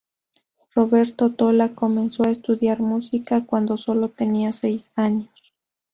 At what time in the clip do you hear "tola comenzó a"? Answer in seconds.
1.33-2.31